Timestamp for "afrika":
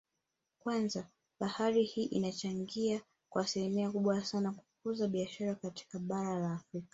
6.53-6.87